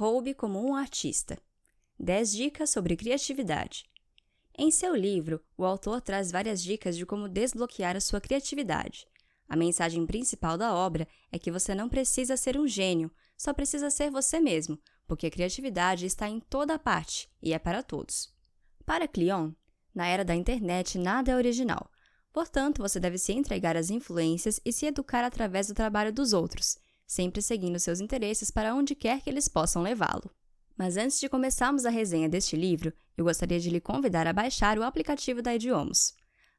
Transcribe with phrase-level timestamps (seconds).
[0.00, 1.38] Roube como um artista.
[1.98, 3.84] 10 dicas sobre criatividade.
[4.56, 9.06] Em seu livro, o autor traz várias dicas de como desbloquear a sua criatividade.
[9.46, 13.90] A mensagem principal da obra é que você não precisa ser um gênio, só precisa
[13.90, 18.32] ser você mesmo, porque a criatividade está em toda parte e é para todos.
[18.86, 19.52] Para Cleon,
[19.94, 21.90] na era da internet nada é original.
[22.32, 26.78] Portanto, você deve se entregar às influências e se educar através do trabalho dos outros,
[27.10, 30.30] sempre seguindo seus interesses para onde quer que eles possam levá-lo.
[30.78, 34.78] Mas antes de começarmos a resenha deste livro, eu gostaria de lhe convidar a baixar
[34.78, 36.14] o aplicativo da Idiomas.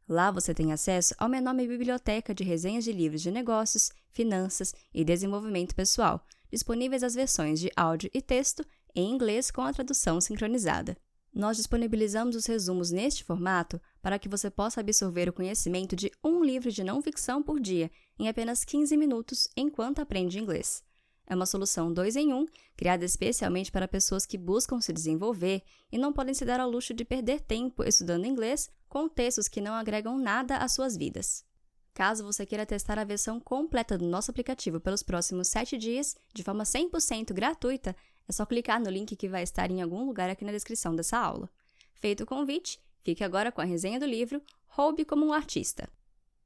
[0.10, 4.76] Lá você tem acesso a uma enorme biblioteca de resenhas de livros de negócios, finanças
[4.94, 6.22] e desenvolvimento pessoal,
[6.52, 10.98] disponíveis as versões de áudio e texto em inglês com a tradução sincronizada.
[11.34, 16.44] Nós disponibilizamos os resumos neste formato para que você possa absorver o conhecimento de um
[16.44, 20.84] livro de não ficção por dia em apenas 15 minutos enquanto aprende inglês.
[21.26, 22.46] É uma solução 2 em 1, um,
[22.76, 26.94] criada especialmente para pessoas que buscam se desenvolver e não podem se dar ao luxo
[26.94, 31.46] de perder tempo estudando inglês com textos que não agregam nada às suas vidas.
[31.94, 36.44] Caso você queira testar a versão completa do nosso aplicativo pelos próximos 7 dias, de
[36.44, 37.96] forma 100% gratuita,
[38.32, 41.18] é só clicar no link que vai estar em algum lugar aqui na descrição dessa
[41.18, 41.50] aula.
[41.96, 45.90] Feito o convite, fique agora com a resenha do livro Roube como um Artista.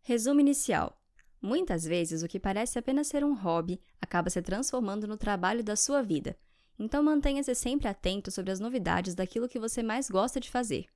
[0.02, 1.00] Resumo inicial.
[1.40, 5.76] Muitas vezes, o que parece apenas ser um hobby acaba se transformando no trabalho da
[5.76, 6.36] sua vida.
[6.80, 10.88] Então, mantenha-se sempre atento sobre as novidades daquilo que você mais gosta de fazer.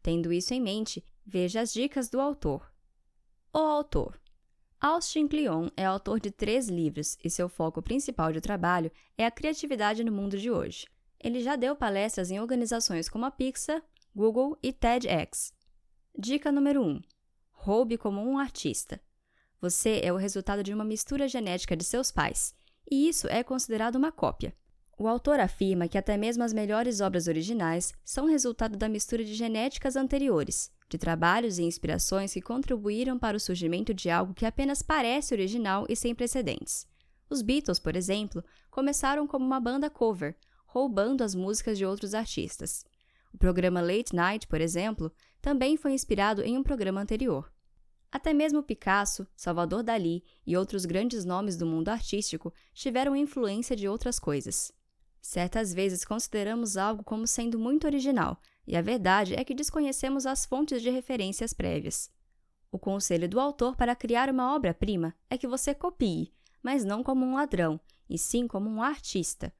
[0.00, 2.72] Tendo isso em mente, veja as dicas do autor.
[3.52, 4.16] O autor.
[4.86, 9.30] Austin Kleon é autor de três livros e seu foco principal de trabalho é a
[9.32, 10.86] criatividade no mundo de hoje.
[11.18, 13.82] Ele já deu palestras em organizações como a Pixar,
[14.14, 15.52] Google e TEDx.
[16.16, 17.00] Dica número 1.
[17.50, 19.00] Roube como um artista.
[19.60, 22.54] Você é o resultado de uma mistura genética de seus pais,
[22.88, 24.54] e isso é considerado uma cópia.
[24.96, 29.34] O autor afirma que até mesmo as melhores obras originais são resultado da mistura de
[29.34, 34.82] genéticas anteriores, de trabalhos e inspirações que contribuíram para o surgimento de algo que apenas
[34.82, 36.86] parece original e sem precedentes.
[37.28, 42.84] Os Beatles, por exemplo, começaram como uma banda cover, roubando as músicas de outros artistas.
[43.32, 47.52] O programa Late Night, por exemplo, também foi inspirado em um programa anterior.
[48.10, 53.88] Até mesmo Picasso, Salvador Dalí e outros grandes nomes do mundo artístico tiveram influência de
[53.88, 54.72] outras coisas.
[55.26, 60.46] Certas vezes consideramos algo como sendo muito original, e a verdade é que desconhecemos as
[60.46, 62.08] fontes de referências prévias.
[62.70, 66.32] O conselho do autor para criar uma obra-prima é que você copie,
[66.62, 69.52] mas não como um ladrão, e sim como um artista.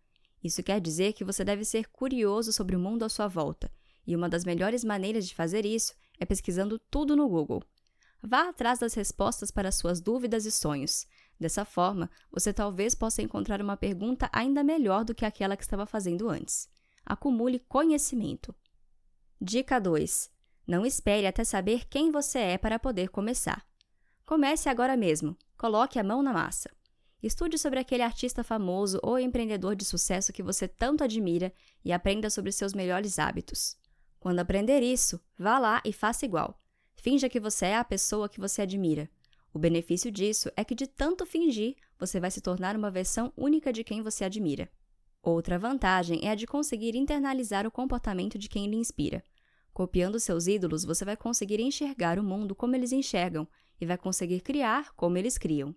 [0.43, 3.69] Isso quer dizer que você deve ser curioso sobre o mundo à sua volta,
[4.07, 7.61] e uma das melhores maneiras de fazer isso é pesquisando tudo no Google.
[8.23, 11.07] Vá atrás das respostas para suas dúvidas e sonhos.
[11.39, 15.85] Dessa forma, você talvez possa encontrar uma pergunta ainda melhor do que aquela que estava
[15.85, 16.69] fazendo antes.
[17.05, 18.55] Acumule conhecimento.
[19.41, 20.31] Dica 2.
[20.67, 23.65] Não espere até saber quem você é para poder começar.
[24.25, 25.37] Comece agora mesmo.
[25.57, 26.71] Coloque a mão na massa.
[27.23, 31.53] Estude sobre aquele artista famoso ou empreendedor de sucesso que você tanto admira
[31.85, 33.77] e aprenda sobre seus melhores hábitos.
[34.19, 36.61] Quando aprender isso, vá lá e faça igual.
[36.97, 39.09] Finja que você é a pessoa que você admira.
[39.57, 43.73] O benefício disso é que, de tanto fingir, você vai se tornar uma versão única
[43.73, 44.69] de quem você admira.
[45.23, 49.25] Outra vantagem é a de conseguir internalizar o comportamento de quem lhe inspira.
[49.73, 53.49] Copiando seus ídolos, você vai conseguir enxergar o mundo como eles enxergam
[53.81, 55.75] e vai conseguir criar como eles criam.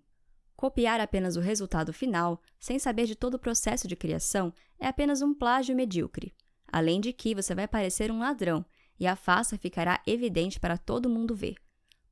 [0.54, 5.22] Copiar apenas o resultado final, sem saber de todo o processo de criação, é apenas
[5.22, 6.34] um plágio medíocre.
[6.70, 8.62] Além de que você vai parecer um ladrão
[8.98, 11.56] e a farsa ficará evidente para todo mundo ver.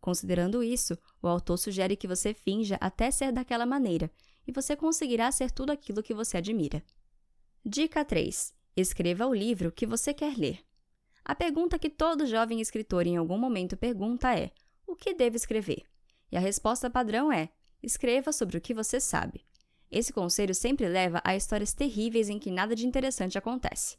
[0.09, 4.11] Considerando isso, o autor sugere que você finja até ser daquela maneira
[4.47, 6.83] e você conseguirá ser tudo aquilo que você admira.
[7.63, 8.55] Dica 3.
[8.75, 10.65] Escreva o livro que você quer ler.
[11.23, 14.51] A pergunta que todo jovem escritor em algum momento pergunta é:
[14.87, 15.83] o que devo escrever?
[16.33, 17.51] E a resposta padrão é:
[17.83, 19.45] escreva sobre o que você sabe.
[19.91, 23.99] Esse conselho sempre leva a histórias terríveis em que nada de interessante acontece.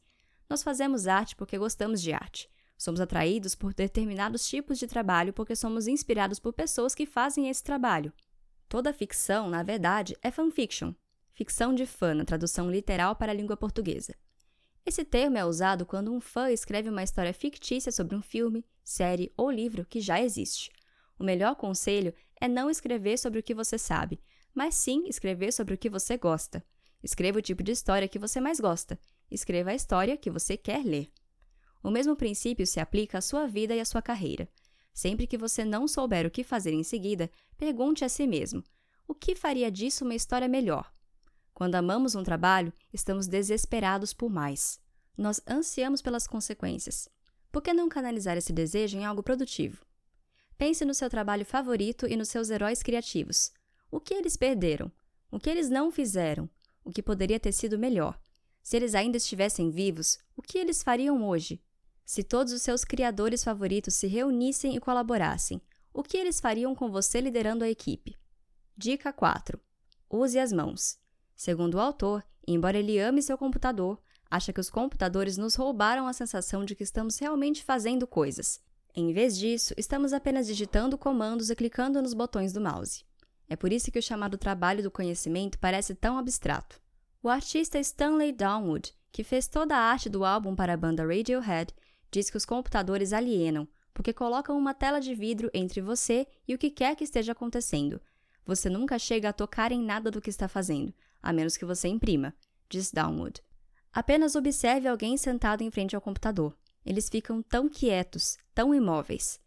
[0.49, 2.49] Nós fazemos arte porque gostamos de arte.
[2.79, 7.61] Somos atraídos por determinados tipos de trabalho porque somos inspirados por pessoas que fazem esse
[7.61, 8.13] trabalho.
[8.69, 10.93] Toda ficção, na verdade, é fanfiction,
[11.33, 14.15] ficção de fã na tradução literal para a língua portuguesa.
[14.85, 19.33] Esse termo é usado quando um fã escreve uma história fictícia sobre um filme, série
[19.35, 20.71] ou livro que já existe.
[21.19, 24.21] O melhor conselho é não escrever sobre o que você sabe,
[24.55, 26.63] mas sim escrever sobre o que você gosta.
[27.03, 28.97] Escreva o tipo de história que você mais gosta.
[29.29, 31.11] Escreva a história que você quer ler.
[31.83, 34.49] O mesmo princípio se aplica à sua vida e à sua carreira.
[34.93, 38.63] Sempre que você não souber o que fazer em seguida, pergunte a si mesmo:
[39.07, 40.91] o que faria disso uma história melhor?
[41.53, 44.79] Quando amamos um trabalho, estamos desesperados por mais.
[45.17, 47.09] Nós ansiamos pelas consequências.
[47.51, 49.85] Por que não canalizar esse desejo em algo produtivo?
[50.57, 53.51] Pense no seu trabalho favorito e nos seus heróis criativos.
[53.89, 54.91] O que eles perderam?
[55.31, 56.49] O que eles não fizeram?
[56.83, 58.19] O que poderia ter sido melhor?
[58.61, 61.61] Se eles ainda estivessem vivos, o que eles fariam hoje?
[62.09, 65.61] Se todos os seus criadores favoritos se reunissem e colaborassem,
[65.93, 68.17] o que eles fariam com você liderando a equipe?
[68.75, 69.59] Dica 4.
[70.09, 70.97] Use as mãos.
[71.35, 76.13] Segundo o autor, embora ele ame seu computador, acha que os computadores nos roubaram a
[76.13, 78.59] sensação de que estamos realmente fazendo coisas.
[78.95, 83.05] Em vez disso, estamos apenas digitando comandos e clicando nos botões do mouse.
[83.47, 86.81] É por isso que o chamado trabalho do conhecimento parece tão abstrato.
[87.21, 91.71] O artista Stanley Downwood, que fez toda a arte do álbum para a banda Radiohead,
[92.11, 96.57] diz que os computadores alienam, porque colocam uma tela de vidro entre você e o
[96.57, 98.01] que quer que esteja acontecendo.
[98.45, 101.87] Você nunca chega a tocar em nada do que está fazendo, a menos que você
[101.87, 102.33] imprima,
[102.69, 103.43] diz Downwood.
[103.91, 106.57] Apenas observe alguém sentado em frente ao computador.
[106.85, 109.39] Eles ficam tão quietos, tão imóveis.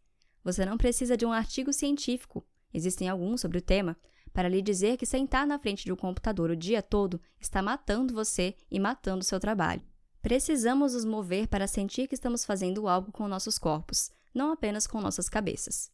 [0.45, 2.45] Você não precisa de um artigo científico,
[2.75, 3.97] existem alguns sobre o tema,
[4.33, 8.15] para lhe dizer que sentar na frente de um computador o dia todo está matando
[8.15, 9.83] você e matando seu trabalho.
[10.23, 15.01] Precisamos nos mover para sentir que estamos fazendo algo com nossos corpos, não apenas com
[15.01, 15.91] nossas cabeças.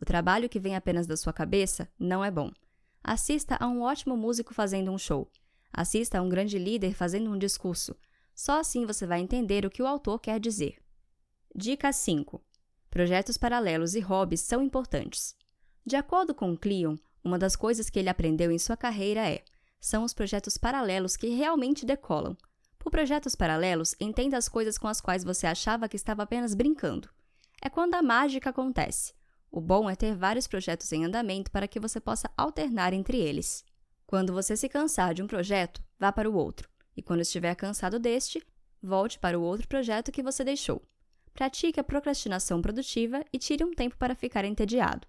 [0.00, 2.52] O trabalho que vem apenas da sua cabeça não é bom.
[3.02, 5.28] Assista a um ótimo músico fazendo um show.
[5.72, 7.96] Assista a um grande líder fazendo um discurso.
[8.32, 10.78] Só assim você vai entender o que o autor quer dizer.
[11.52, 12.40] Dica 5.
[12.88, 15.34] Projetos paralelos e hobbies são importantes.
[15.84, 19.44] De acordo com Cleon, uma das coisas que ele aprendeu em sua carreira é:
[19.80, 22.36] são os projetos paralelos que realmente decolam.
[22.84, 27.08] Por projetos paralelos, entenda as coisas com as quais você achava que estava apenas brincando.
[27.62, 29.14] É quando a mágica acontece.
[29.50, 33.64] O bom é ter vários projetos em andamento para que você possa alternar entre eles.
[34.06, 37.98] Quando você se cansar de um projeto, vá para o outro, e quando estiver cansado
[37.98, 38.46] deste,
[38.82, 40.86] volte para o outro projeto que você deixou.
[41.32, 45.08] Pratique a procrastinação produtiva e tire um tempo para ficar entediado.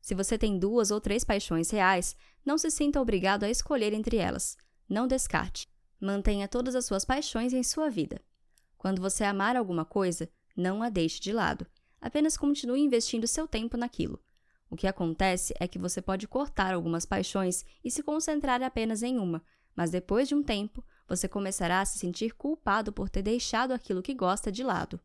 [0.00, 2.14] Se você tem duas ou três paixões reais,
[2.44, 4.56] não se sinta obrigado a escolher entre elas.
[4.88, 5.68] Não descarte.
[6.00, 8.20] Mantenha todas as suas paixões em sua vida.
[8.76, 11.66] Quando você amar alguma coisa, não a deixe de lado.
[12.00, 14.20] Apenas continue investindo seu tempo naquilo.
[14.70, 19.18] O que acontece é que você pode cortar algumas paixões e se concentrar apenas em
[19.18, 19.42] uma,
[19.74, 24.02] mas depois de um tempo, você começará a se sentir culpado por ter deixado aquilo
[24.02, 25.00] que gosta de lado.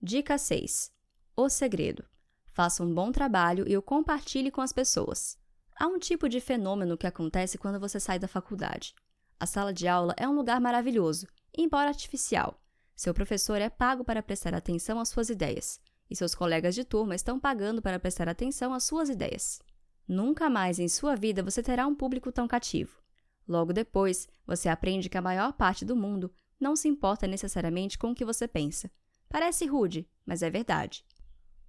[0.00, 0.90] Dica 6.
[1.36, 2.04] O segredo.
[2.52, 5.36] Faça um bom trabalho e o compartilhe com as pessoas.
[5.78, 8.94] Há um tipo de fenômeno que acontece quando você sai da faculdade.
[9.38, 12.60] A sala de aula é um lugar maravilhoso, embora artificial.
[12.94, 15.78] Seu professor é pago para prestar atenção às suas ideias
[16.08, 19.60] e seus colegas de turma estão pagando para prestar atenção às suas ideias.
[20.08, 23.02] Nunca mais em sua vida você terá um público tão cativo.
[23.46, 28.10] Logo depois, você aprende que a maior parte do mundo não se importa necessariamente com
[28.10, 28.90] o que você pensa.
[29.28, 31.04] Parece rude, mas é verdade.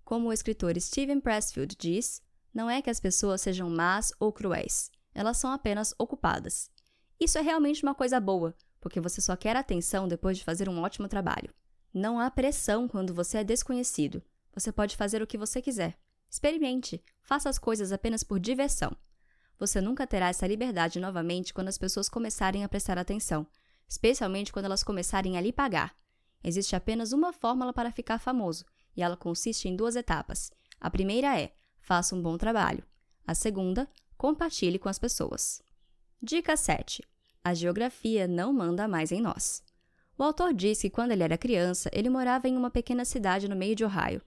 [0.06, 2.22] Como o escritor Steven Pressfield diz,
[2.54, 6.72] não é que as pessoas sejam más ou cruéis, elas são apenas ocupadas.
[7.20, 10.82] Isso é realmente uma coisa boa, porque você só quer atenção depois de fazer um
[10.82, 11.54] ótimo trabalho.
[11.94, 14.22] Não há pressão quando você é desconhecido.
[14.54, 15.98] Você pode fazer o que você quiser.
[16.30, 18.96] Experimente, faça as coisas apenas por diversão.
[19.60, 23.48] Você nunca terá essa liberdade novamente quando as pessoas começarem a prestar atenção,
[23.88, 25.96] especialmente quando elas começarem a lhe pagar.
[26.44, 30.52] Existe apenas uma fórmula para ficar famoso, e ela consiste em duas etapas.
[30.80, 32.84] A primeira é: faça um bom trabalho.
[33.26, 35.62] A segunda, compartilhe com as pessoas.
[36.20, 37.04] Dica 7.
[37.44, 39.62] A geografia não manda mais em nós.
[40.18, 43.56] O autor diz que quando ele era criança, ele morava em uma pequena cidade no
[43.56, 44.20] meio de Ohio.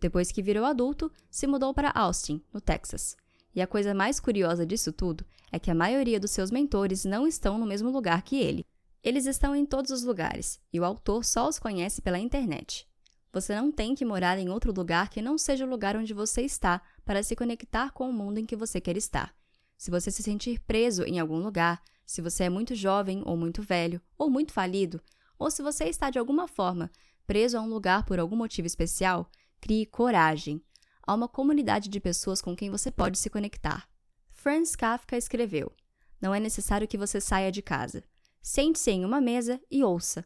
[0.00, 3.16] Depois que virou adulto, se mudou para Austin, no Texas.
[3.54, 7.28] E a coisa mais curiosa disso tudo é que a maioria dos seus mentores não
[7.28, 8.66] estão no mesmo lugar que ele.
[9.00, 12.88] Eles estão em todos os lugares, e o autor só os conhece pela internet.
[13.32, 16.42] Você não tem que morar em outro lugar que não seja o lugar onde você
[16.42, 19.32] está para se conectar com o mundo em que você quer estar.
[19.76, 23.62] Se você se sentir preso em algum lugar, se você é muito jovem ou muito
[23.62, 25.02] velho ou muito falido,
[25.38, 26.90] ou se você está de alguma forma
[27.26, 29.30] preso a um lugar por algum motivo especial,
[29.60, 30.62] crie coragem.
[31.02, 33.88] Há uma comunidade de pessoas com quem você pode se conectar.
[34.30, 35.72] Franz Kafka escreveu:
[36.20, 38.04] Não é necessário que você saia de casa.
[38.40, 40.24] Sente-se em uma mesa e ouça.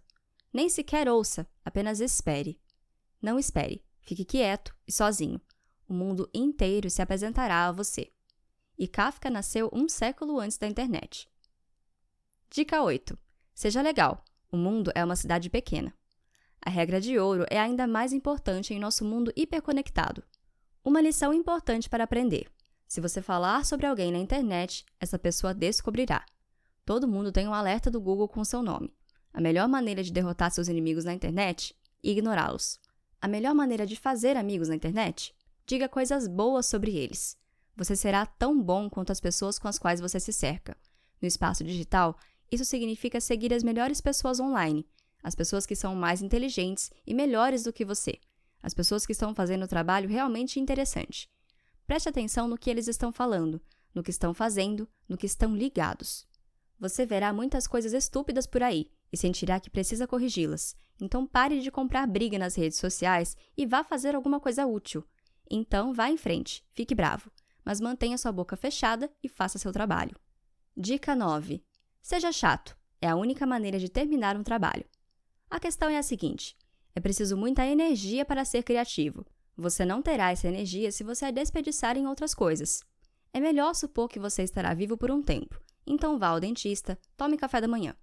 [0.53, 2.61] Nem sequer ouça, apenas espere.
[3.23, 5.41] Não espere, fique quieto e sozinho.
[5.89, 8.13] O mundo inteiro se apresentará a você.
[8.81, 11.29] E Kafka nasceu um século antes da internet.
[12.49, 13.17] Dica 8.
[13.55, 14.25] Seja legal.
[14.51, 15.93] O mundo é uma cidade pequena.
[16.65, 20.25] A regra de ouro é ainda mais importante em nosso mundo hiperconectado.
[20.83, 22.51] Uma lição importante para aprender:
[22.89, 26.25] se você falar sobre alguém na internet, essa pessoa descobrirá.
[26.87, 28.91] Todo mundo tem um alerta do Google com seu nome.
[29.31, 31.77] A melhor maneira de derrotar seus inimigos na internet?
[32.03, 32.81] Ignorá-los.
[33.21, 35.35] A melhor maneira de fazer amigos na internet?
[35.67, 37.39] Diga coisas boas sobre eles.
[37.77, 40.77] Você será tão bom quanto as pessoas com as quais você se cerca.
[41.21, 42.19] No espaço digital,
[42.51, 44.87] isso significa seguir as melhores pessoas online,
[45.23, 48.19] as pessoas que são mais inteligentes e melhores do que você,
[48.63, 51.29] as pessoas que estão fazendo o trabalho realmente interessante.
[51.87, 53.61] Preste atenção no que eles estão falando,
[53.95, 56.27] no que estão fazendo, no que estão ligados.
[56.79, 60.75] Você verá muitas coisas estúpidas por aí e sentirá que precisa corrigi-las.
[61.01, 65.05] Então pare de comprar briga nas redes sociais e vá fazer alguma coisa útil.
[65.51, 67.31] Então vá em frente, fique bravo,
[67.65, 70.17] mas mantenha sua boca fechada e faça seu trabalho.
[70.77, 71.63] Dica 9.
[72.03, 72.77] Seja chato.
[73.01, 74.85] É a única maneira de terminar um trabalho.
[75.49, 76.57] A questão é a seguinte:
[76.95, 79.27] é preciso muita energia para ser criativo.
[79.57, 82.83] Você não terá essa energia se você a desperdiçar em outras coisas.
[83.33, 85.61] É melhor supor que você estará vivo por um tempo.
[85.87, 87.95] Então vá ao dentista, tome café da manhã.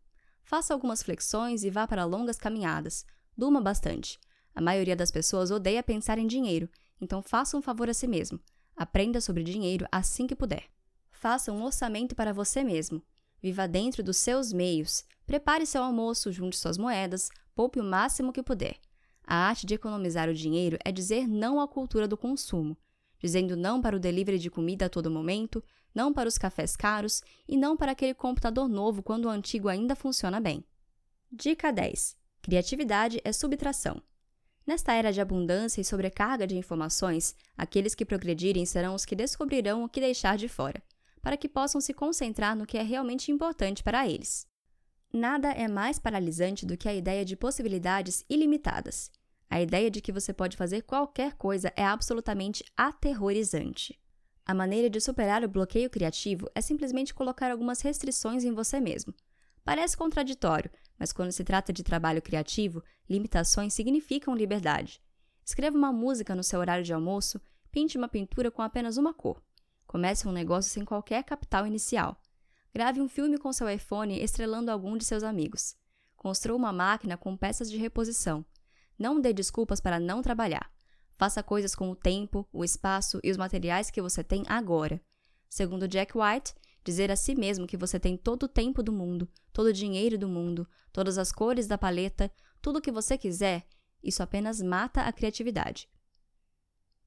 [0.44, 3.06] Faça algumas flexões e vá para longas caminhadas.
[3.36, 4.20] Durma bastante.
[4.56, 8.40] A maioria das pessoas odeia pensar em dinheiro, então faça um favor a si mesmo.
[8.78, 10.66] Aprenda sobre dinheiro assim que puder.
[11.10, 13.02] Faça um orçamento para você mesmo.
[13.42, 15.04] Viva dentro dos seus meios.
[15.26, 18.78] Prepare seu almoço, junte suas moedas, poupe o máximo que puder.
[19.26, 22.78] A arte de economizar o dinheiro é dizer não à cultura do consumo,
[23.20, 25.62] dizendo não para o delivery de comida a todo momento,
[25.94, 29.96] não para os cafés caros e não para aquele computador novo quando o antigo ainda
[29.96, 30.64] funciona bem.
[31.32, 32.16] Dica 10.
[32.42, 34.02] Criatividade é subtração.
[34.68, 39.84] Nesta era de abundância e sobrecarga de informações, aqueles que progredirem serão os que descobrirão
[39.84, 40.84] o que deixar de fora
[41.28, 44.48] para que possam se concentrar no que é realmente importante para eles.
[45.12, 49.12] Nada é mais paralisante do que a ideia de possibilidades ilimitadas.
[49.50, 54.00] A ideia de que você pode fazer qualquer coisa é absolutamente aterrorizante.
[54.46, 59.14] A maneira de superar o bloqueio criativo é simplesmente colocar algumas restrições em você mesmo.
[59.66, 65.02] Parece contraditório, mas quando se trata de trabalho criativo, limitações significam liberdade.
[65.46, 67.40] Escreva uma música no seu horário de almoço,
[67.72, 69.42] pinte uma pintura com apenas uma cor.
[69.86, 72.22] Comece um negócio sem qualquer capital inicial.
[72.74, 75.76] Grave um filme com seu iPhone estrelando algum de seus amigos.
[76.16, 78.46] Construa uma máquina com peças de reposição.
[79.00, 80.70] Não dê desculpas para não trabalhar.
[81.12, 85.02] Faça coisas com o tempo, o espaço e os materiais que você tem agora.
[85.50, 86.54] Segundo Jack White,
[86.88, 90.18] dizer a si mesmo que você tem todo o tempo do mundo, todo o dinheiro
[90.18, 93.68] do mundo, todas as cores da paleta, tudo o que você quiser,
[94.02, 95.90] isso apenas mata a criatividade.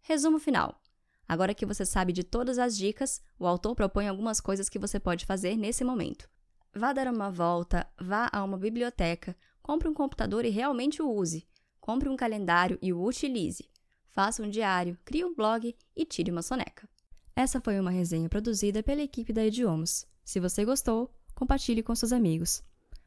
[0.02, 0.78] Resumo final.
[1.26, 5.00] Agora que você sabe de todas as dicas, o autor propõe algumas coisas que você
[5.00, 6.28] pode fazer nesse momento.
[6.74, 11.48] Vá dar uma volta, vá a uma biblioteca, compre um computador e realmente o use.
[11.80, 13.66] Compre um calendário e o utilize.
[14.10, 16.86] Faça um diário, crie um blog e tire uma soneca.
[17.34, 20.06] Essa foi uma resenha produzida pela equipe da Idiomas.
[20.24, 22.62] Se você gostou, compartilhe com seus amigos.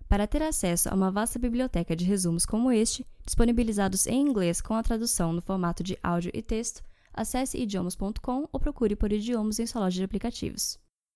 [0.07, 4.73] Para ter acesso a uma vasta biblioteca de resumos como este, disponibilizados em inglês com
[4.75, 9.67] a tradução no formato de áudio e texto, Acesse idiomas.com ou procure por idiomas em
[9.67, 10.79] sua loja de aplicativos.